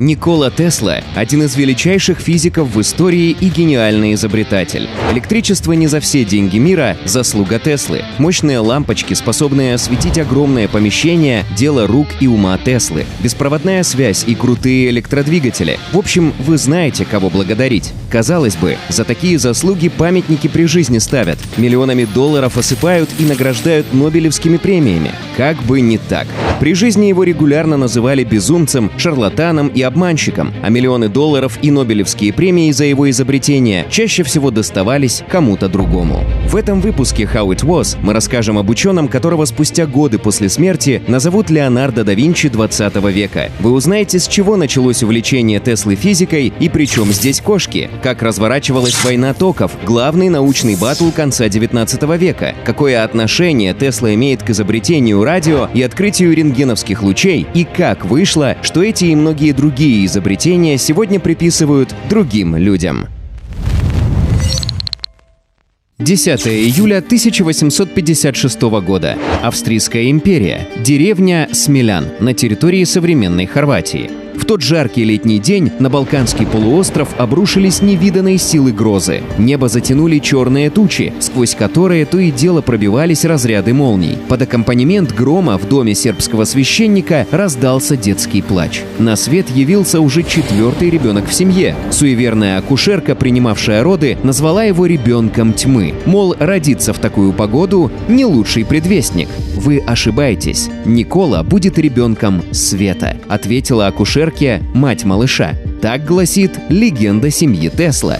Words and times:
Никола 0.00 0.50
Тесла– 0.50 1.02
один 1.14 1.42
из 1.42 1.56
величайших 1.56 2.20
физиков 2.20 2.74
в 2.74 2.80
истории 2.80 3.36
и 3.38 3.50
гениальный 3.50 4.14
изобретатель. 4.14 4.88
Электричество 5.12 5.74
не 5.74 5.88
за 5.88 6.00
все 6.00 6.24
деньги 6.24 6.56
мира– 6.56 6.96
заслуга 7.04 7.58
Теслы. 7.58 8.02
Мощные 8.16 8.60
лампочки, 8.60 9.12
способные 9.12 9.74
осветить 9.74 10.16
огромное 10.16 10.68
помещение– 10.68 11.44
дело 11.54 11.86
рук 11.86 12.08
и 12.18 12.26
ума 12.26 12.56
Теслы. 12.56 13.04
Беспроводная 13.22 13.82
связь 13.82 14.24
и 14.26 14.34
крутые 14.34 14.88
электродвигатели. 14.88 15.78
В 15.92 15.98
общем, 15.98 16.32
вы 16.38 16.56
знаете, 16.56 17.04
кого 17.04 17.28
благодарить. 17.28 17.92
Казалось 18.08 18.56
бы, 18.56 18.78
за 18.88 19.04
такие 19.04 19.38
заслуги 19.38 19.90
памятники 19.90 20.48
при 20.48 20.64
жизни 20.64 20.96
ставят. 20.96 21.38
Миллионами 21.58 22.06
долларов 22.06 22.56
осыпают 22.56 23.10
и 23.18 23.24
награждают 23.24 23.92
Нобелевскими 23.92 24.56
премиями. 24.56 25.10
Как 25.36 25.62
бы 25.64 25.82
не 25.82 25.98
так. 25.98 26.26
При 26.60 26.74
жизни 26.74 27.06
его 27.06 27.24
регулярно 27.24 27.78
называли 27.78 28.22
безумцем, 28.22 28.90
шарлатаном 28.98 29.68
и 29.68 29.80
обманщиком, 29.80 30.52
а 30.62 30.68
миллионы 30.68 31.08
долларов 31.08 31.58
и 31.62 31.70
Нобелевские 31.70 32.34
премии 32.34 32.70
за 32.70 32.84
его 32.84 33.08
изобретение 33.08 33.86
чаще 33.88 34.22
всего 34.24 34.50
доставались 34.50 35.24
кому-то 35.26 35.70
другому. 35.70 36.22
В 36.48 36.56
этом 36.56 36.82
выпуске 36.82 37.22
How 37.22 37.48
It 37.48 37.64
Was 37.64 37.96
мы 38.02 38.12
расскажем 38.12 38.58
об 38.58 38.68
ученом, 38.68 39.08
которого 39.08 39.46
спустя 39.46 39.86
годы 39.86 40.18
после 40.18 40.50
смерти 40.50 41.02
назовут 41.08 41.48
Леонардо 41.48 42.04
да 42.04 42.12
Винчи 42.12 42.50
20 42.50 42.96
века. 43.10 43.50
Вы 43.60 43.72
узнаете, 43.72 44.18
с 44.18 44.28
чего 44.28 44.56
началось 44.56 45.02
увлечение 45.02 45.60
Теслы 45.60 45.94
физикой 45.94 46.52
и 46.60 46.68
при 46.68 46.84
чем 46.84 47.06
здесь 47.06 47.40
кошки, 47.40 47.88
как 48.02 48.22
разворачивалась 48.22 49.02
война 49.02 49.32
токов, 49.32 49.72
главный 49.86 50.28
научный 50.28 50.76
батл 50.76 51.08
конца 51.10 51.48
19 51.48 52.02
века, 52.18 52.54
какое 52.66 53.02
отношение 53.02 53.72
Тесла 53.72 54.12
имеет 54.12 54.42
к 54.42 54.50
изобретению 54.50 55.24
радио 55.24 55.70
и 55.72 55.80
открытию 55.80 56.34
рентгеновских 56.50 57.02
лучей, 57.02 57.46
и 57.54 57.64
как 57.64 58.04
вышло, 58.04 58.56
что 58.62 58.82
эти 58.82 59.06
и 59.06 59.16
многие 59.16 59.52
другие 59.52 60.04
изобретения 60.06 60.78
сегодня 60.78 61.20
приписывают 61.20 61.94
другим 62.08 62.56
людям. 62.56 63.06
10 65.98 66.46
июля 66.48 66.98
1856 66.98 68.60
года. 68.62 69.16
Австрийская 69.42 70.10
империя. 70.10 70.66
Деревня 70.82 71.48
Смелян 71.52 72.06
на 72.20 72.32
территории 72.32 72.84
современной 72.84 73.46
Хорватии. 73.46 74.19
В 74.34 74.44
тот 74.44 74.62
жаркий 74.62 75.04
летний 75.04 75.38
день 75.38 75.70
на 75.78 75.90
Балканский 75.90 76.46
полуостров 76.46 77.08
обрушились 77.18 77.82
невиданные 77.82 78.38
силы 78.38 78.72
грозы. 78.72 79.22
Небо 79.38 79.68
затянули 79.68 80.18
черные 80.18 80.70
тучи, 80.70 81.12
сквозь 81.20 81.54
которые 81.54 82.06
то 82.06 82.18
и 82.18 82.30
дело 82.30 82.60
пробивались 82.60 83.24
разряды 83.24 83.74
молний. 83.74 84.18
Под 84.28 84.42
аккомпанемент 84.42 85.12
грома 85.12 85.58
в 85.58 85.68
доме 85.68 85.94
сербского 85.94 86.44
священника 86.44 87.26
раздался 87.30 87.96
детский 87.96 88.42
плач. 88.42 88.82
На 88.98 89.16
свет 89.16 89.50
явился 89.50 90.00
уже 90.00 90.22
четвертый 90.22 90.90
ребенок 90.90 91.28
в 91.28 91.34
семье. 91.34 91.74
Суеверная 91.90 92.58
акушерка, 92.58 93.14
принимавшая 93.14 93.82
роды, 93.82 94.16
назвала 94.22 94.64
его 94.64 94.86
ребенком 94.86 95.52
тьмы. 95.52 95.94
Мол, 96.06 96.34
родиться 96.38 96.92
в 96.92 96.98
такую 96.98 97.32
погоду– 97.32 97.90
не 98.08 98.24
лучший 98.24 98.64
предвестник. 98.64 99.28
Вы 99.56 99.82
ошибаетесь. 99.86 100.68
Никола 100.84 101.42
будет 101.42 101.78
ребенком 101.78 102.42
света, 102.52 103.16
ответила 103.28 103.86
акушерка 103.86 104.29
Берке– 104.30 104.62
мать 104.74 105.04
малыша. 105.04 105.54
Так 105.82 106.04
гласит 106.04 106.52
легенда 106.68 107.30
семьи 107.30 107.68
Тесла. 107.68 108.18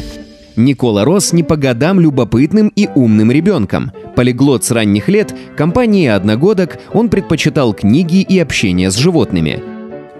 Никола 0.56 1.05
рос 1.05 1.33
не 1.33 1.44
по 1.44 1.56
годам 1.56 2.00
любопытным 2.00 2.72
и 2.75 2.89
умным 2.97 3.30
ребенком. 3.30 3.92
Полиглот 4.17 4.64
с 4.64 4.72
ранних 4.72 5.08
лет, 5.08 5.33
компании 5.56 6.08
одногодок, 6.08 6.80
он 6.92 7.11
предпочитал 7.11 7.75
книги 7.75 8.22
и 8.22 8.41
общение 8.41 8.91
с 8.91 8.97
животными. 8.97 9.62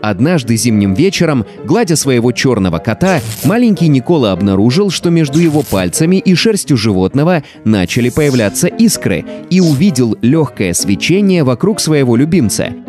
Однажды 0.01 0.55
зимним 0.57 0.95
вечером, 0.95 1.45
гладя 1.65 1.97
своего 1.97 2.31
черного 2.31 2.79
кота, 2.79 3.21
маленький 3.45 3.89
Никола 3.89 4.31
обнаружил, 4.31 4.91
что 4.91 5.11
между 5.11 5.41
его 5.41 5.63
пальцами 5.63 6.17
и 6.17 6.37
шерстью 6.37 6.77
животного 6.77 7.43
начали 7.65 8.11
появляться 8.11 8.69
искры 8.69 9.25
и 9.51 9.61
увидел 9.61 10.17
легкое 10.23 10.73
свечение 10.73 11.43
вокруг 11.43 11.81
своего 11.81 12.15
любимца– 12.15 12.69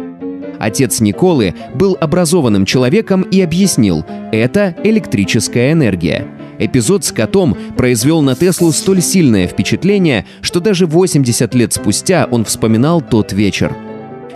Отец 0.62 1.02
Николы 1.02 1.56
был 1.74 1.98
образованным 2.00 2.66
человеком 2.66 3.24
и 3.24 3.42
объяснил– 3.42 4.06
это 4.32 4.76
электрическая 4.84 5.72
энергия. 5.72 6.28
Эпизод 6.60 7.04
с 7.04 7.12
котом 7.12 7.58
произвел 7.76 8.22
на 8.22 8.36
Теслу 8.36 8.72
столь 8.72 9.02
сильное 9.02 9.48
впечатление, 9.48 10.28
что 10.42 10.60
даже 10.60 10.86
80 10.86 11.56
лет 11.56 11.74
спустя 11.74 12.28
он 12.30 12.46
вспоминал 12.46 13.02
тот 13.02 13.34
вечер. 13.34 13.76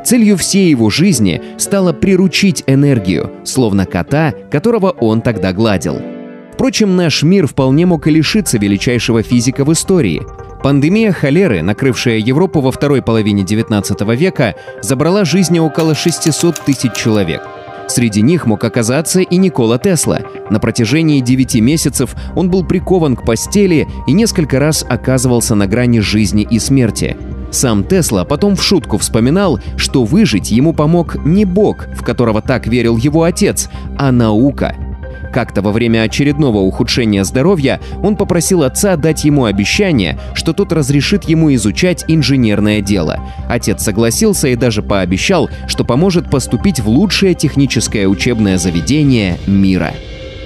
Целью 0.04 0.36
всей 0.38 0.70
его 0.70 0.90
жизни 0.90 1.42
стало 1.58 1.94
приручить 1.94 2.64
энергию, 2.66 3.32
словно 3.44 3.86
кота, 3.86 4.34
которого 4.50 4.90
он 4.90 5.22
тогда 5.22 5.54
гладил. 5.54 6.02
Впрочем, 6.54 6.96
наш 6.96 7.22
мир 7.22 7.48
вполне 7.48 7.86
мог 7.86 8.08
и 8.08 8.12
лишиться 8.12 8.58
величайшего 8.58 9.22
физика 9.22 9.64
в 9.64 9.72
истории. 9.72 10.24
Пандемия 10.66 11.12
холеры, 11.12 11.62
накрывшая 11.62 12.18
Европу 12.18 12.60
во 12.60 12.72
второй 12.72 13.04
половине 13.04 13.44
19 13.44 14.02
века, 14.18 14.56
забрала 14.82 15.24
жизни 15.24 15.60
около 15.60 15.94
600 15.94 16.60
тысяч 16.66 16.92
человек. 16.94 17.44
Среди 17.88 18.24
них 18.24 18.48
мог 18.48 18.64
оказаться 18.64 19.20
и 19.20 19.38
Никола 19.38 19.78
Тесла. 19.78 20.22
На 20.50 20.60
протяжении 20.60 21.22
9 21.22 21.62
месяцев 21.62 22.16
он 22.36 22.50
был 22.50 22.66
прикован 22.66 23.16
к 23.16 23.24
постели 23.24 23.88
и 24.08 24.12
несколько 24.12 24.60
раз 24.60 24.84
оказывался 24.90 25.54
на 25.54 25.68
грани 25.68 26.00
жизни 26.00 26.42
и 26.50 26.58
смерти. 26.58 27.16
Сам 27.52 27.84
Тесла 27.84 28.26
потом 28.26 28.56
в 28.56 28.64
шутку 28.64 28.98
вспоминал, 28.98 29.60
что 29.78 30.04
выжить 30.04 30.50
ему 30.50 30.74
помог 30.74 31.24
не 31.24 31.46
Бог, 31.46 31.86
в 31.94 32.04
которого 32.04 32.42
так 32.42 32.66
верил 32.66 32.98
его 32.98 33.22
отец, 33.22 33.70
а 34.00 34.12
наука– 34.12 34.76
как-то 35.36 35.62
во 35.62 35.74
время 35.74 36.04
очередного 36.04 36.60
ухудшения 36.60 37.26
здоровья 37.26 37.82
он 38.02 38.16
попросил 38.16 38.64
отца 38.64 38.96
дать 38.96 39.26
ему 39.26 39.44
обещание, 39.44 40.18
что 40.34 40.54
тот 40.54 40.72
разрешит 40.72 41.26
ему 41.26 41.54
изучать 41.56 42.06
инженерное 42.08 42.80
дело. 42.80 43.20
Отец 43.50 43.84
согласился 43.84 44.48
и 44.48 44.56
даже 44.56 44.82
пообещал, 44.82 45.50
что 45.68 45.84
поможет 45.84 46.30
поступить 46.30 46.80
в 46.80 46.88
лучшее 46.88 47.34
техническое 47.34 48.08
учебное 48.08 48.58
заведение 48.58 49.38
мира. 49.46 49.92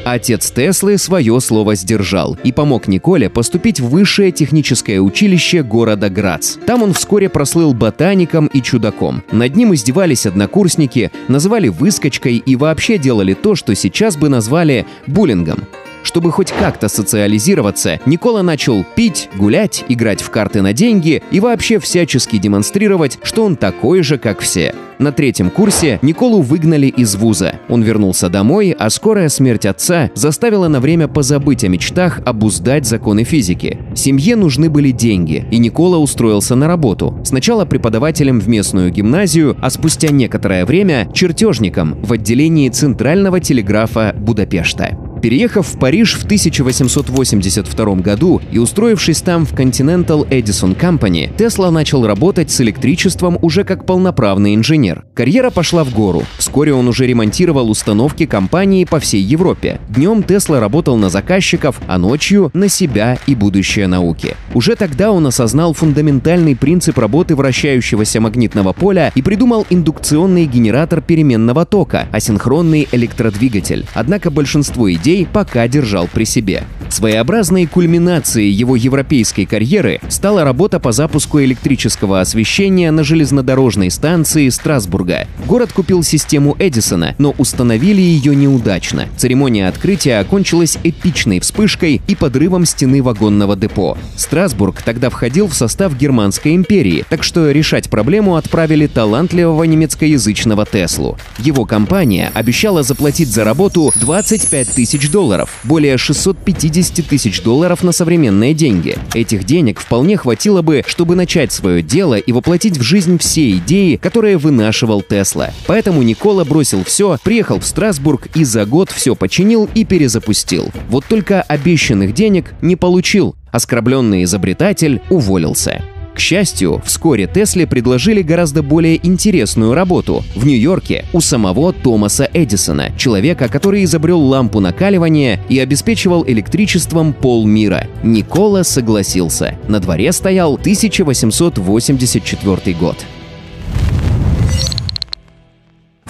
Отец 0.05 0.51
Теслы 0.51 0.97
свое 0.97 1.39
слово 1.41 1.75
сдержал 1.75 2.37
и 2.43 2.51
помог 2.51 2.87
Николе 2.87 3.29
поступить 3.29 3.79
в 3.79 3.89
высшее 3.89 4.31
техническое 4.31 4.99
училище 4.99 5.63
города 5.63 6.09
Грац. 6.09 6.55
Там 6.65 6.83
он 6.83 6.93
вскоре 6.93 7.29
прослыл 7.29 7.73
ботаником 7.73 8.47
и 8.47 8.61
чудаком. 8.61 9.23
Над 9.31 9.55
ним 9.55 9.73
издевались 9.73 10.25
однокурсники, 10.25 11.11
называли 11.27 11.67
выскочкой 11.67 12.38
и 12.38 12.55
вообще 12.55 12.97
делали 12.97 13.33
то, 13.33 13.55
что 13.55 13.75
сейчас 13.75 14.17
бы 14.17 14.29
назвали 14.29 14.85
буллингом. 15.05 15.59
Чтобы 16.03 16.31
хоть 16.31 16.51
как-то 16.51 16.87
социализироваться, 16.87 17.99
Никола 18.05 18.43
начал 18.43 18.85
пить, 18.95 19.29
гулять, 19.35 19.85
играть 19.87 20.21
в 20.21 20.29
карты 20.29 20.61
на 20.61 20.73
деньги 20.73 21.21
и 21.31 21.39
вообще 21.39 21.79
всячески 21.79 22.37
демонстрировать, 22.37 23.19
что 23.23 23.45
он 23.45 23.55
такой 23.55 24.03
же, 24.03 24.17
как 24.17 24.39
все. 24.39 24.73
На 24.99 25.13
третьем 25.13 25.49
курсе 25.49 25.97
Николу 26.01 26.41
выгнали 26.41 26.88
из 26.88 27.15
вуза. 27.15 27.55
Он 27.69 27.81
вернулся 27.81 28.27
домой, 28.27 28.75
а 28.77 28.89
скорая 28.89 29.29
смерть 29.29 29.65
отца 29.65 30.11
заставила 30.13 30.67
на 30.67 30.81
время 30.81 31.07
позабыть 31.07 31.63
о 31.63 31.69
мечтах 31.69 32.19
обуздать 32.25 32.85
законы 32.85 33.23
физики. 33.23 33.79
Семье 33.95 34.35
нужны 34.35 34.69
были 34.69 34.91
деньги, 34.91 35.47
и 35.51 35.57
Никола 35.57 35.97
устроился 35.99 36.55
на 36.55 36.67
работу. 36.67 37.17
Сначала 37.23 37.63
преподавателем 37.63 38.41
в 38.41 38.49
местную 38.49 38.91
гимназию, 38.91 39.55
а 39.61 39.69
спустя 39.69 40.09
некоторое 40.09 40.65
время 40.65 41.09
чертежником 41.13 41.97
в 42.03 42.11
отделении 42.11 42.67
Центрального 42.67 43.39
телеграфа 43.39 44.13
Будапешта. 44.17 44.97
Переехав 45.22 45.68
в 45.68 45.78
Париж 45.78 46.16
в 46.16 46.24
1882 46.24 47.96
году 47.96 48.41
и 48.52 48.57
устроившись 48.57 49.22
там 49.22 49.46
в 49.46 49.53
Continental 49.53 50.28
Edison 50.30 50.78
Company, 50.80 51.35
Тесла 51.35 51.72
начал 51.72 52.07
работать 52.07 52.50
с 52.52 52.62
электричеством 52.62 53.38
уже 53.41 53.66
как 53.66 53.85
полноправный 53.85 54.56
инженер. 54.56 55.03
Карьера 55.13 55.50
пошла 55.50 55.84
в 55.84 55.94
гору. 55.94 56.24
Вскоре 56.38 56.74
он 56.74 56.88
уже 56.88 57.06
ремонтировал 57.06 57.69
установки 57.69 58.25
компании 58.25 58.85
по 58.85 59.00
всей 59.00 59.22
Европе. 59.22 59.81
Днем 59.89 60.24
Тесла 60.24 60.62
работал 60.62 60.95
на 60.95 61.10
заказчиков, 61.10 61.81
а 61.88 61.98
ночью— 61.98 62.50
на 62.54 62.69
себя 62.69 63.18
и 63.27 63.36
будущее 63.36 63.88
науки. 63.88 64.38
Уже 64.54 64.75
тогда 64.75 65.12
он 65.12 65.27
осознал 65.27 65.74
фундаментальный 65.74 66.56
принцип 66.56 66.98
работы 66.98 67.36
вращающегося 67.36 68.22
магнитного 68.22 68.72
поля 68.72 69.12
и 69.15 69.22
придумал 69.22 69.65
индукционный 69.69 70.45
генератор 70.45 71.01
переменного 71.01 71.65
тока, 71.65 72.07
асинхронный 72.12 72.88
электродвигатель. 72.92 73.86
Однако 73.94 74.31
большинство 74.31 74.92
идей 74.92 75.08
пока 75.31 75.67
держал 75.67 76.07
при 76.07 76.25
себе. 76.25 76.63
Своеобразной 76.89 77.68
кульминацией 77.68 78.50
его 78.50 78.75
европейской 78.75 79.45
карьеры 79.45 80.01
стала 80.09 80.44
работа 80.44 80.80
по 80.80 80.91
запуску 80.91 81.39
электрического 81.41 82.19
освещения 82.19 82.89
на 82.89 83.03
железнодорожной 83.03 83.91
станции 83.91 84.50
Страсбурга. 84.50 85.27
Город 85.45 85.71
купил 85.71 86.01
систему 86.03 86.56
Эдисона, 86.57 87.15
но 87.19 87.36
установили 87.38 88.01
ее 88.01 88.36
неудачно. 88.36 89.07
Церемония 89.18 89.68
открытия 89.68 90.18
окончилась 90.19 90.77
эпичной 90.83 91.39
вспышкой 91.39 92.01
и 92.07 92.15
подрывом 92.15 92.65
стены 92.65 93.03
вагонного 93.03 93.56
депо. 93.56 93.95
Страсбург 94.15 94.81
тогда 94.81 95.12
входил 95.12 95.47
в 95.47 95.53
состав 95.53 95.95
Германской 95.95 96.56
империи, 96.56 97.06
так 97.07 97.24
что 97.24 97.51
решать 97.51 97.89
проблему 97.89 98.36
отправили 98.36 98.88
талантливого 98.88 99.63
немецкоязычного 99.63 100.65
Теслу. 100.65 101.18
Его 101.38 101.65
компания 101.65 102.31
обещала 102.33 102.81
заплатить 102.81 103.30
за 103.30 103.44
работу 103.44 103.94
25 103.95 104.69
тысяч 104.69 105.12
долларов, 105.12 105.59
более 105.63 105.97
650 105.97 106.78
тысяч 106.87 107.41
долларов 107.41 107.83
на 107.83 107.91
современные 107.91 108.53
деньги. 108.53 108.97
Этих 109.13 109.43
денег 109.43 109.79
вполне 109.79 110.17
хватило 110.17 110.61
бы, 110.61 110.83
чтобы 110.87 111.15
начать 111.15 111.51
свое 111.51 111.81
дело 111.81 112.15
и 112.15 112.31
воплотить 112.31 112.77
в 112.77 112.81
жизнь 112.81 113.17
все 113.17 113.51
идеи, 113.51 113.97
которые 113.97 114.37
вынашивал 114.37 115.01
Тесла. 115.01 115.51
Поэтому 115.67 116.01
Никола 116.01 116.45
бросил 116.45 116.83
все, 116.83 117.17
приехал 117.23 117.59
в 117.59 117.65
Страсбург 117.65 118.27
и 118.33 118.43
за 118.43 118.65
год 118.65 118.89
все 118.89 119.15
починил 119.15 119.69
и 119.75 119.83
перезапустил. 119.83 120.71
Вот 120.89 121.05
только 121.05 121.41
обещанных 121.41 122.13
денег 122.13 122.53
не 122.61 122.75
получил. 122.75 123.35
Оскорбленный 123.51 124.23
изобретатель 124.23 125.01
уволился. 125.09 125.81
К 126.19 126.21
счастью, 126.21 126.81
вскоре 126.83 127.27
Тесле 127.27 127.66
предложили 127.66 128.21
гораздо 128.21 128.62
более 128.62 129.00
интересную 129.07 129.74
работу 129.74 130.25
в 130.36 130.45
Нью-Йорке 130.45 131.06
у 131.13 131.21
самого 131.21 131.71
Томаса 131.71 132.30
Эдисона, 132.33 132.92
человека, 132.98 133.48
который 133.48 133.86
изобрел 133.86 134.19
лампу 134.19 134.60
накаливания 134.60 135.39
и 135.48 135.57
обеспечивал 135.60 136.25
электричеством 136.27 137.13
полмира. 137.13 137.88
Никола 138.04 138.66
согласился. 138.66 139.57
На 139.69 139.80
дворе 139.80 140.12
стоял 140.12 140.56
1884 140.56 142.75
год. 142.75 142.98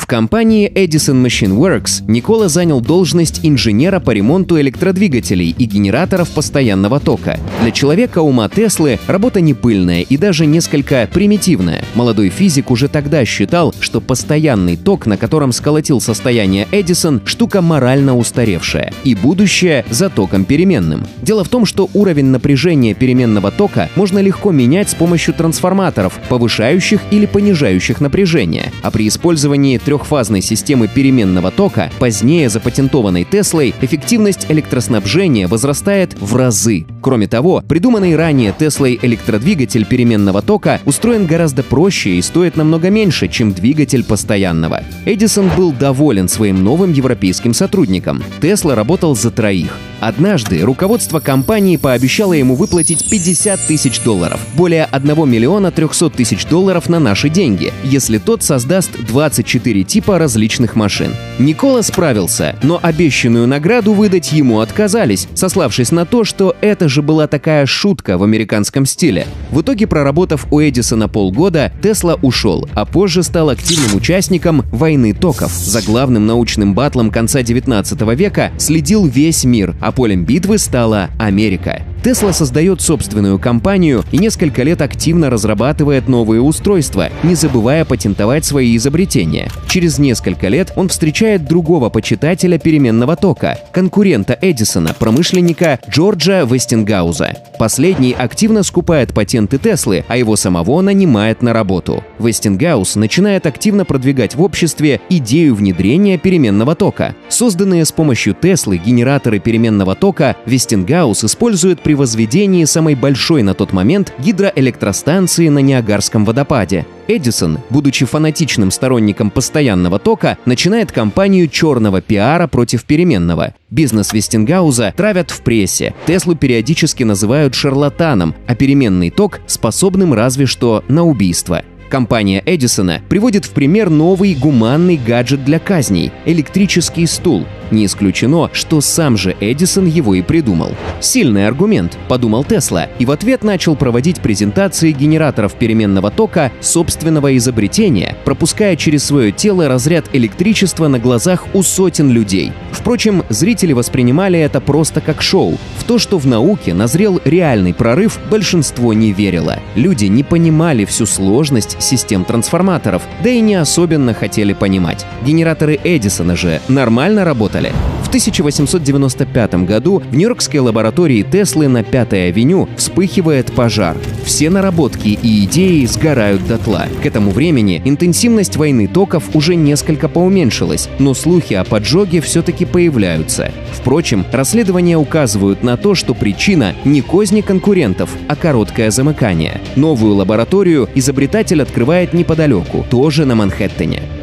Компании 0.09 0.71
Edison 0.73 1.23
Machine 1.23 1.55
Works 1.55 2.03
Никола 2.07 2.49
занял 2.49 2.81
должность 2.81 3.41
инженера 3.43 3.99
по 3.99 4.09
ремонту 4.09 4.59
электродвигателей 4.59 5.55
и 5.55 5.65
генераторов 5.65 6.29
постоянного 6.31 6.99
тока. 6.99 7.39
Для 7.61 7.69
человека 7.69 8.19
ума 8.19 8.49
Теслы 8.49 8.97
работа 9.05 9.39
не 9.39 9.53
пыльная 9.53 10.01
и 10.01 10.17
даже 10.17 10.47
несколько 10.47 11.07
примитивная. 11.13 11.85
Молодой 11.93 12.29
физик 12.29 12.71
уже 12.71 12.87
тогда 12.87 13.23
считал, 13.23 13.73
что 13.79 14.01
постоянный 14.01 14.77
ток, 14.77 15.05
на 15.05 15.15
котором 15.15 15.51
сколотил 15.51 16.01
состояние 16.01 16.67
Эдисон, 16.71 17.21
штука 17.25 17.61
морально 17.61 18.17
устаревшая, 18.17 18.91
и 19.03 19.13
будущее 19.13 19.85
за 19.91 20.09
током 20.09 20.43
переменным. 20.43 21.05
Дело 21.21 21.43
в 21.43 21.49
том, 21.49 21.67
что 21.67 21.87
уровень 21.93 22.25
напряжения 22.25 22.95
переменного 22.95 23.51
тока 23.51 23.89
можно 23.95 24.17
легко 24.17 24.51
менять 24.51 24.89
с 24.89 24.95
помощью 24.95 25.35
трансформаторов, 25.35 26.19
повышающих 26.29 26.99
или 27.11 27.27
понижающих 27.27 28.01
напряжение, 28.01 28.71
а 28.81 28.89
при 28.89 29.07
использовании 29.07 29.77
трех 29.77 29.98
трехфазной 29.99 30.41
системы 30.41 30.87
переменного 30.87 31.51
тока, 31.51 31.91
позднее 31.99 32.49
запатентованной 32.49 33.25
Теслой, 33.25 33.75
эффективность 33.81 34.45
электроснабжения 34.49 35.47
возрастает 35.47 36.15
в 36.19 36.35
разы. 36.35 36.85
Кроме 37.01 37.27
того, 37.27 37.63
придуманный 37.67 38.15
ранее 38.15 38.55
Теслой 38.57 38.97
электродвигатель 39.01 39.85
переменного 39.85 40.41
тока 40.41 40.79
устроен 40.85 41.25
гораздо 41.25 41.63
проще 41.63 42.11
и 42.11 42.21
стоит 42.21 42.55
намного 42.55 42.89
меньше, 42.89 43.27
чем 43.27 43.51
двигатель 43.51 44.03
постоянного. 44.03 44.83
Эдисон 45.05 45.49
был 45.57 45.73
доволен 45.73 46.29
своим 46.29 46.63
новым 46.63 46.93
европейским 46.93 47.53
сотрудником. 47.53 48.23
Тесла 48.41 48.75
работал 48.75 49.15
за 49.15 49.31
троих. 49.31 49.77
Однажды 49.99 50.61
руководство 50.61 51.19
компании 51.19 51.77
пообещало 51.77 52.33
ему 52.33 52.55
выплатить 52.55 53.09
50 53.09 53.59
тысяч 53.67 54.01
долларов, 54.01 54.39
более 54.55 54.85
1 54.85 55.29
миллиона 55.29 55.71
300 55.71 56.09
тысяч 56.11 56.45
долларов 56.45 56.87
на 56.89 56.99
наши 56.99 57.29
деньги, 57.29 57.73
если 57.83 58.17
тот 58.17 58.43
создаст 58.43 58.91
24 59.07 59.83
типа 59.83 60.17
различных 60.17 60.75
машин. 60.75 61.13
Никола 61.37 61.81
справился, 61.83 62.55
но 62.63 62.79
обещанную 62.81 63.47
награду 63.47 63.93
выдать 63.93 64.31
ему 64.31 64.61
отказались, 64.61 65.27
сославшись 65.33 65.91
на 65.91 66.05
то, 66.05 66.23
что 66.23 66.55
это 66.61 66.87
же 66.87 67.01
была 67.01 67.27
такая 67.27 67.65
шутка 67.65 68.17
в 68.17 68.23
американском 68.23 68.85
стиле. 68.85 69.27
В 69.51 69.61
итоге, 69.61 69.87
проработав 69.87 70.47
у 70.51 70.61
Эдисона 70.61 71.07
полгода, 71.07 71.71
Тесла 71.81 72.15
ушел, 72.21 72.67
а 72.73 72.85
позже 72.85 73.23
стал 73.23 73.49
активным 73.49 73.95
участником 73.95 74.63
«Войны 74.71 75.13
токов». 75.13 75.51
За 75.51 75.81
главным 75.81 76.25
научным 76.25 76.73
батлом 76.73 77.11
конца 77.11 77.41
19 77.41 78.01
века 78.15 78.51
следил 78.57 79.05
весь 79.05 79.43
мир, 79.43 79.75
а 79.81 79.88
полем 79.91 80.25
битвы 80.25 80.57
стала 80.57 81.09
Америка. 81.17 81.81
Тесла 82.03 82.31
создает 82.31 82.79
собственную 82.81 83.39
компанию 83.39 84.05
и 84.11 84.17
несколько 84.17 84.63
лет 84.63 84.81
активно 84.81 85.29
разрабатывает 85.29 86.07
новые 86.07 86.41
устройства, 86.41 87.09
не 87.23 87.35
забывая 87.35 87.83
патентовать 87.83 88.45
свои 88.45 88.77
изобретения. 88.77 89.49
Через 89.67 89.99
несколько 89.99 90.47
лет 90.47 90.71
он 90.77 90.87
встречает 90.87 91.45
другого 91.45 91.89
почитателя 91.89 92.57
переменного 92.57 93.17
тока, 93.17 93.57
конкурента 93.71 94.37
Эдисона, 94.41 94.95
промышленника 94.97 95.79
Джорджа 95.89 96.43
Вестингауза. 96.43 97.35
Последний 97.59 98.13
активно 98.13 98.63
скупает 98.63 99.13
патенты 99.13 99.57
Теслы, 99.57 100.05
а 100.07 100.15
его 100.15 100.37
самого 100.37 100.81
нанимает 100.81 101.41
на 101.41 101.51
работу. 101.51 102.05
Вестингаус 102.17 102.95
начинает 102.95 103.45
активно 103.45 103.83
продвигать 103.83 104.35
в 104.35 104.41
обществе 104.41 105.01
идею 105.09 105.55
внедрения 105.55 106.17
переменного 106.17 106.75
тока. 106.75 107.15
Созданные 107.27 107.83
с 107.83 107.91
помощью 107.91 108.33
Теслы 108.33 108.77
генераторы 108.77 109.39
переменного 109.39 109.95
тока 109.95 110.37
Вестингаус 110.45 111.25
использует 111.25 111.81
при 111.89 111.95
возведении 111.95 112.65
самой 112.65 112.93
большой 112.93 113.41
на 113.41 113.55
тот 113.55 113.73
момент 113.73 114.13
гидроэлектростанции 114.19 115.49
на 115.49 115.57
Ниагарском 115.57 116.23
водопаде. 116.23 116.85
Эдисон, 117.07 117.57
будучи 117.71 118.05
фанатичным 118.05 118.69
сторонником 118.69 119.31
постоянного 119.31 119.97
тока, 119.97 120.37
начинает 120.45 120.91
кампанию 120.91 121.47
черного 121.47 121.99
пиара 121.99 122.45
против 122.45 122.83
переменного. 122.83 123.55
Бизнес 123.71 124.13
Вестингауза 124.13 124.93
травят 124.95 125.31
в 125.31 125.41
прессе, 125.41 125.95
Теслу 126.05 126.35
периодически 126.35 127.01
называют 127.01 127.55
шарлатаном, 127.55 128.35
а 128.45 128.53
переменный 128.53 129.09
ток 129.09 129.39
способным 129.47 130.13
разве 130.13 130.45
что 130.45 130.83
на 130.89 131.03
убийство. 131.03 131.63
Компания 131.89 132.43
Эдисона 132.45 133.01
приводит 133.09 133.45
в 133.45 133.49
пример 133.49 133.89
новый 133.89 134.35
гуманный 134.35 134.97
гаджет 134.97 135.43
для 135.43 135.57
казней– 135.57 136.11
электрический 136.25 137.07
стул. 137.07 137.47
Не 137.71 137.85
исключено, 137.85 138.49
что 138.53 138.81
сам 138.81 139.17
же 139.17 139.35
Эдисон 139.39 139.85
его 139.85 140.15
и 140.15 140.21
придумал. 140.21 140.75
Сильный 140.99 141.47
аргумент, 141.47 141.97
подумал 142.07 142.43
Тесла, 142.43 142.87
и 142.97 143.05
в 143.05 143.11
ответ 143.11 143.43
начал 143.43 143.75
проводить 143.75 144.21
презентации 144.21 144.91
генераторов 144.91 145.53
переменного 145.53 146.11
тока 146.11 146.51
собственного 146.61 147.37
изобретения, 147.37 148.15
пропуская 148.25 148.75
через 148.75 149.03
свое 149.03 149.31
тело 149.31 149.67
разряд 149.67 150.05
электричества 150.13 150.87
на 150.87 150.99
глазах 150.99 151.45
у 151.53 151.61
сотен 151.61 152.11
людей. 152.11 152.51
Впрочем, 152.71 153.23
зрители 153.29 153.73
воспринимали 153.73 154.39
это 154.39 154.61
просто 154.61 155.01
как 155.01 155.21
шоу. 155.21 155.57
В 155.77 155.83
то, 155.83 155.99
что 155.99 156.17
в 156.17 156.25
науке 156.25 156.73
назрел 156.73 157.21
реальный 157.25 157.73
прорыв, 157.73 158.19
большинство 158.29 158.93
не 158.93 159.11
верило. 159.11 159.59
Люди 159.75 160.05
не 160.05 160.23
понимали 160.23 160.85
всю 160.85 161.05
сложность 161.05 161.81
систем 161.81 162.25
трансформаторов, 162.25 163.03
да 163.23 163.29
и 163.29 163.41
не 163.41 163.55
особенно 163.55 164.13
хотели 164.13 164.53
понимать. 164.53 165.05
Генераторы 165.25 165.79
Эдисона 165.83 166.35
же 166.35 166.61
нормально 166.67 167.25
работали 167.25 167.58
работали. 167.59 167.73
В 168.03 168.07
1895 168.09 169.65
году 169.65 169.99
в 169.99 170.15
Нью-Йоркской 170.15 170.59
лаборатории 170.61 171.21
Теслы 171.21 171.67
на 171.67 171.83
Пятой 171.83 172.29
авеню 172.29 172.67
вспыхивает 172.75 173.51
пожар. 173.51 173.97
Все 174.25 174.49
наработки 174.49 175.09
и 175.09 175.45
идеи 175.45 175.85
сгорают 175.85 176.45
дотла. 176.47 176.87
К 177.03 177.05
этому 177.05 177.29
времени 177.29 177.81
интенсивность 177.85 178.55
войны 178.55 178.87
токов 178.87 179.35
уже 179.35 179.55
несколько 179.55 180.07
поуменьшилась, 180.07 180.89
но 180.97 181.13
слухи 181.13 181.53
о 181.53 181.63
поджоге 181.63 182.21
все-таки 182.21 182.65
появляются. 182.65 183.51
Впрочем, 183.73 184.25
расследования 184.31 184.97
указывают 184.97 185.61
на 185.61 185.77
то, 185.77 185.93
что 185.93 186.15
причина 186.15 186.73
не 186.85 187.01
козни 187.01 187.41
конкурентов, 187.41 188.09
а 188.27 188.35
короткое 188.35 188.89
замыкание. 188.89 189.61
Новую 189.75 190.15
лабораторию 190.15 190.89
изобретатель 190.95 191.61
открывает 191.61 192.13
неподалеку, 192.13 192.85
тоже 192.89 193.25
на 193.25 193.35
Манхэттене. 193.35 194.18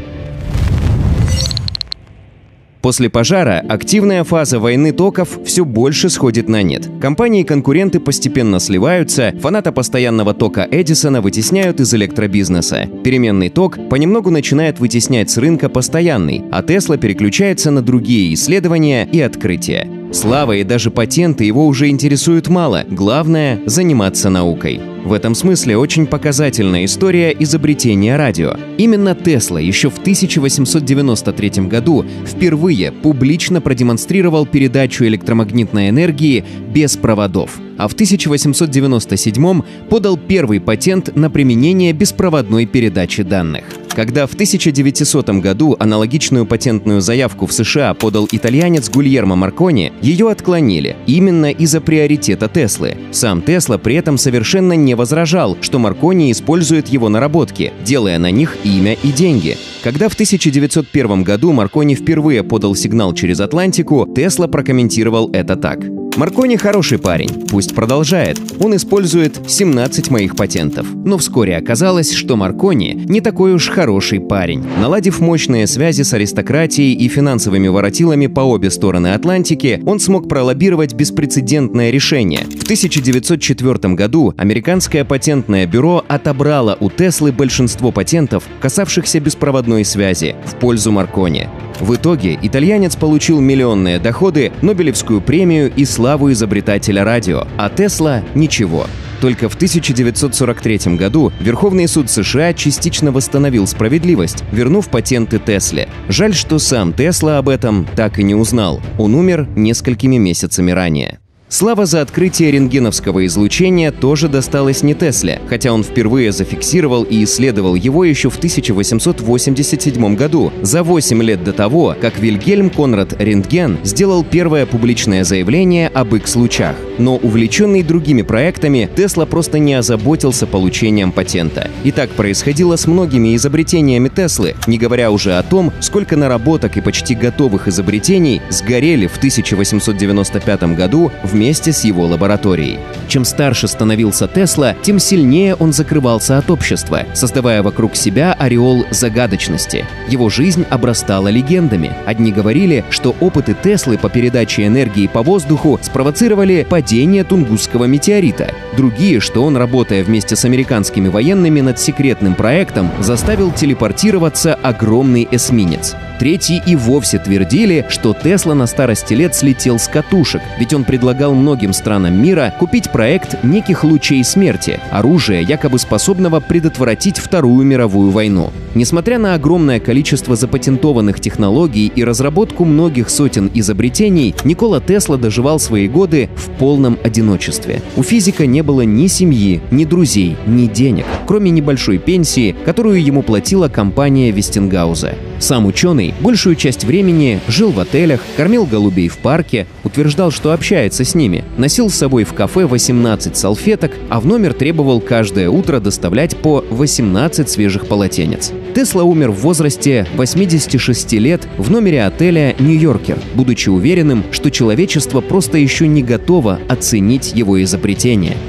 После 2.86 3.10
пожара 3.10 3.64
активная 3.68 4.22
фаза 4.22 4.60
войны 4.60 4.92
токов 4.92 5.40
все 5.44 5.64
больше 5.64 6.08
сходит 6.08 6.48
на 6.48 6.62
нет. 6.62 6.88
Компании 7.00 7.40
и 7.40 7.44
конкуренты 7.44 7.98
постепенно 7.98 8.60
сливаются, 8.60 9.34
фаната 9.40 9.72
постоянного 9.72 10.34
тока 10.34 10.68
Эдисона 10.70 11.20
вытесняют 11.20 11.80
из 11.80 11.92
электробизнеса. 11.92 12.88
Переменный 13.02 13.48
ток 13.48 13.76
понемногу 13.90 14.30
начинает 14.30 14.78
вытеснять 14.78 15.30
с 15.30 15.36
рынка 15.36 15.68
постоянный, 15.68 16.44
а 16.52 16.62
Тесла 16.62 16.96
переключается 16.96 17.72
на 17.72 17.82
другие 17.82 18.32
исследования 18.34 19.08
и 19.10 19.20
открытия. 19.20 19.88
Слава 20.12 20.52
и 20.52 20.62
даже 20.62 20.92
патенты 20.92 21.42
его 21.42 21.66
уже 21.66 21.88
интересуют 21.88 22.46
мало, 22.46 22.84
главное– 22.88 23.62
заниматься 23.66 24.30
наукой. 24.30 24.80
В 25.06 25.12
этом 25.12 25.36
смысле 25.36 25.76
очень 25.76 26.04
показательная 26.08 26.84
история 26.84 27.30
изобретения 27.38 28.16
радио. 28.16 28.56
Именно 28.76 29.14
Тесла 29.14 29.60
еще 29.60 29.88
в 29.88 29.98
1893 29.98 31.68
году 31.68 32.04
впервые 32.26 32.90
публично 32.90 33.60
продемонстрировал 33.60 34.46
передачу 34.46 35.04
электромагнитной 35.04 35.90
энергии 35.90 36.44
без 36.74 36.96
проводов 36.96 37.60
а 37.76 37.88
в 37.88 37.92
1897 37.92 39.62
подал 39.88 40.16
первый 40.16 40.60
патент 40.60 41.14
на 41.16 41.30
применение 41.30 41.92
беспроводной 41.92 42.66
передачи 42.66 43.22
данных. 43.22 43.64
Когда 43.96 44.26
в 44.26 44.34
1900 44.34 45.30
году 45.40 45.74
аналогичную 45.78 46.44
патентную 46.44 47.00
заявку 47.00 47.46
в 47.46 47.52
США 47.54 47.94
подал 47.94 48.28
итальянец 48.30 48.90
Гульермо 48.90 49.36
Маркони, 49.36 49.90
ее 50.02 50.30
отклонили 50.30 50.96
именно 51.06 51.50
из-за 51.50 51.80
приоритета 51.80 52.46
Теслы. 52.46 52.98
Сам 53.12 53.40
Тесла 53.40 53.78
при 53.78 53.94
этом 53.94 54.18
совершенно 54.18 54.74
не 54.74 54.94
возражал, 54.94 55.56
что 55.62 55.78
Маркони 55.78 56.30
использует 56.30 56.88
его 56.88 57.08
наработки, 57.08 57.72
делая 57.86 58.18
на 58.18 58.30
них 58.30 58.58
имя 58.64 58.98
и 59.02 59.10
деньги. 59.12 59.56
Когда 59.82 60.10
в 60.10 60.12
1901 60.14 61.22
году 61.22 61.52
Маркони 61.52 61.94
впервые 61.94 62.42
подал 62.42 62.74
сигнал 62.74 63.14
через 63.14 63.40
Атлантику, 63.40 64.06
Тесла 64.14 64.46
прокомментировал 64.46 65.30
это 65.32 65.56
так. 65.56 66.05
Маркони 66.16 66.56
хороший 66.56 66.98
парень, 66.98 67.46
пусть 67.50 67.74
продолжает. 67.74 68.40
Он 68.58 68.74
использует 68.74 69.38
17 69.46 70.10
моих 70.10 70.34
патентов. 70.34 70.86
Но 71.04 71.18
вскоре 71.18 71.58
оказалось, 71.58 72.12
что 72.14 72.36
Маркони 72.36 73.04
не 73.06 73.20
такой 73.20 73.52
уж 73.52 73.68
хороший 73.68 74.20
парень. 74.20 74.64
Наладив 74.80 75.20
мощные 75.20 75.66
связи 75.66 76.02
с 76.02 76.14
аристократией 76.14 76.94
и 76.94 77.08
финансовыми 77.08 77.68
воротилами 77.68 78.28
по 78.28 78.40
обе 78.40 78.70
стороны 78.70 79.08
Атлантики, 79.08 79.82
он 79.84 80.00
смог 80.00 80.26
пролоббировать 80.26 80.94
беспрецедентное 80.94 81.90
решение. 81.90 82.44
В 82.44 82.62
1904 82.62 83.94
году 83.94 84.32
американское 84.38 85.04
патентное 85.04 85.66
бюро 85.66 86.02
отобрало 86.08 86.78
у 86.80 86.88
Теслы 86.88 87.30
большинство 87.30 87.92
патентов, 87.92 88.44
касавшихся 88.60 89.20
беспроводной 89.20 89.84
связи, 89.84 90.34
в 90.46 90.54
пользу 90.58 90.92
Маркони. 90.92 91.48
В 91.80 91.94
итоге 91.94 92.38
итальянец 92.40 92.96
получил 92.96 93.40
миллионные 93.40 93.98
доходы, 93.98 94.52
Нобелевскую 94.62 95.20
премию 95.20 95.72
и 95.74 95.84
славу 95.84 96.32
изобретателя 96.32 97.04
радио, 97.04 97.46
а 97.58 97.68
Тесла— 97.68 98.22
ничего. 98.34 98.86
Только 99.20 99.48
в 99.48 99.54
1943 99.54 100.96
году 100.96 101.32
Верховный 101.40 101.88
суд 101.88 102.10
США 102.10 102.52
частично 102.52 103.12
восстановил 103.12 103.66
справедливость, 103.66 104.44
вернув 104.52 104.88
патенты 104.88 105.38
Тесле. 105.38 105.88
Жаль, 106.08 106.34
что 106.34 106.58
сам 106.58 106.92
Тесла 106.92 107.38
об 107.38 107.48
этом 107.48 107.86
так 107.96 108.18
и 108.18 108.22
не 108.22 108.34
узнал. 108.34 108.80
Он 108.98 109.14
умер 109.14 109.48
несколькими 109.56 110.16
месяцами 110.16 110.70
ранее. 110.70 111.18
Слава 111.58 111.86
за 111.86 112.02
открытие 112.02 112.50
рентгеновского 112.50 113.24
излучения 113.24 113.90
тоже 113.90 114.28
досталась 114.28 114.82
не 114.82 114.92
Тесле, 114.92 115.40
хотя 115.48 115.72
он 115.72 115.82
впервые 115.82 116.30
зафиксировал 116.30 117.02
и 117.02 117.24
исследовал 117.24 117.74
его 117.74 118.04
еще 118.04 118.28
в 118.28 118.36
1887 118.36 120.16
году, 120.16 120.52
за 120.60 120.82
8 120.82 121.22
лет 121.22 121.42
до 121.44 121.54
того, 121.54 121.96
как 121.98 122.18
Вильгельм 122.18 122.68
Конрад 122.68 123.18
Рентген 123.18 123.78
сделал 123.84 124.22
первое 124.22 124.66
публичное 124.66 125.24
заявление 125.24 125.88
об 125.88 126.14
X-лучах. 126.14 126.76
Но 126.98 127.16
увлеченный 127.16 127.82
другими 127.82 128.22
проектами, 128.22 128.88
Тесла 128.96 129.26
просто 129.26 129.58
не 129.58 129.74
озаботился 129.74 130.46
получением 130.46 131.12
патента. 131.12 131.70
И 131.84 131.92
так 131.92 132.10
происходило 132.10 132.76
с 132.76 132.86
многими 132.86 133.36
изобретениями 133.36 134.08
Теслы, 134.08 134.54
не 134.66 134.78
говоря 134.78 135.10
уже 135.10 135.34
о 135.34 135.42
том, 135.42 135.72
сколько 135.80 136.16
наработок 136.16 136.76
и 136.76 136.80
почти 136.80 137.14
готовых 137.14 137.68
изобретений 137.68 138.40
сгорели 138.48 139.06
в 139.06 139.16
1895 139.18 140.62
году 140.74 141.12
вместе 141.22 141.72
с 141.72 141.84
его 141.84 142.06
лабораторией. 142.06 142.78
Чем 143.08 143.24
старше 143.24 143.68
становился 143.68 144.26
Тесла, 144.26 144.74
тем 144.82 144.98
сильнее 144.98 145.54
он 145.54 145.72
закрывался 145.72 146.38
от 146.38 146.50
общества, 146.50 147.02
создавая 147.14 147.62
вокруг 147.62 147.94
себя 147.96 148.32
ореол 148.32 148.86
загадочности. 148.90 149.84
Его 150.08 150.30
жизнь 150.30 150.64
обрастала 150.70 151.28
легендами. 151.28 151.92
Одни 152.06 152.32
говорили, 152.32 152.84
что 152.90 153.14
опыты 153.20 153.54
Теслы 153.62 153.98
по 153.98 154.08
передаче 154.08 154.66
энергии 154.66 155.06
по 155.06 155.22
воздуху 155.22 155.78
спровоцировали 155.82 156.66
падение 156.68 156.85
Тунгусского 157.24 157.84
метеорита. 157.84 158.52
Другие, 158.76 159.20
что 159.20 159.44
он, 159.44 159.56
работая 159.56 160.04
вместе 160.04 160.36
с 160.36 160.44
американскими 160.44 161.08
военными 161.08 161.60
над 161.60 161.78
секретным 161.78 162.34
проектом, 162.34 162.90
заставил 163.00 163.52
телепортироваться 163.52 164.54
огромный 164.54 165.26
эсминец. 165.30 165.96
Третьи 166.18 166.62
и 166.66 166.76
вовсе 166.76 167.18
твердили, 167.18 167.84
что 167.90 168.14
Тесла 168.14 168.54
на 168.54 168.66
старости 168.66 169.12
лет 169.12 169.34
слетел 169.34 169.78
с 169.78 169.86
катушек, 169.86 170.40
ведь 170.58 170.72
он 170.72 170.84
предлагал 170.84 171.34
многим 171.34 171.74
странам 171.74 172.20
мира 172.22 172.54
купить 172.58 172.90
проект 172.90 173.44
неких 173.44 173.84
лучей 173.84 174.24
смерти, 174.24 174.80
оружия, 174.90 175.40
якобы 175.40 175.78
способного 175.78 176.40
предотвратить 176.40 177.18
Вторую 177.18 177.66
мировую 177.66 178.10
войну. 178.10 178.50
Несмотря 178.74 179.18
на 179.18 179.34
огромное 179.34 179.78
количество 179.78 180.36
запатентованных 180.36 181.20
технологий 181.20 181.92
и 181.94 182.04
разработку 182.04 182.64
многих 182.64 183.10
сотен 183.10 183.50
изобретений, 183.54 184.34
Никола 184.44 184.80
Тесла 184.80 185.16
доживал 185.16 185.58
свои 185.58 185.88
годы 185.88 186.30
в 186.34 186.50
полном 186.58 186.98
одиночестве. 187.02 187.82
У 187.96 188.02
физика 188.02 188.46
не 188.46 188.62
было 188.62 188.82
ни 188.82 189.06
семьи, 189.06 189.60
ни 189.70 189.84
друзей, 189.84 190.36
ни 190.46 190.66
денег, 190.66 191.04
кроме 191.26 191.50
небольшой 191.50 191.98
пенсии, 191.98 192.54
которую 192.64 193.02
ему 193.02 193.22
платила 193.22 193.68
компания 193.68 194.30
Вестингауза. 194.30 195.14
Сам 195.38 195.66
ученый 195.66 196.14
большую 196.20 196.56
часть 196.56 196.84
времени 196.84 197.40
жил 197.46 197.70
в 197.70 197.80
отелях, 197.80 198.20
кормил 198.36 198.64
голубей 198.64 199.08
в 199.08 199.18
парке, 199.18 199.66
утверждал, 199.84 200.30
что 200.30 200.52
общается 200.52 201.04
с 201.04 201.14
ними, 201.14 201.44
носил 201.56 201.90
с 201.90 201.94
собой 201.94 202.24
в 202.24 202.32
кафе 202.32 202.66
18 202.66 203.36
салфеток, 203.36 203.92
а 204.08 204.20
в 204.20 204.26
номер 204.26 204.54
требовал 204.54 205.00
каждое 205.00 205.50
утро 205.50 205.80
доставлять 205.80 206.36
по 206.36 206.64
18 206.70 207.48
свежих 207.48 207.86
полотенец. 207.86 208.52
Тесла 208.74 209.02
умер 209.04 209.30
в 209.30 209.40
возрасте 209.40 210.06
86 210.16 211.12
лет 211.14 211.46
в 211.58 211.70
номере 211.70 212.04
отеля 212.04 212.54
«Нью-Йоркер», 212.58 213.18
будучи 213.34 213.68
уверенным, 213.68 214.24
что 214.30 214.50
человечество 214.50 215.20
просто 215.20 215.58
еще 215.58 215.86
не 215.86 216.02
готово 216.02 216.60
оценить 216.68 217.32
его 217.34 217.62
изобретение– 217.62 218.36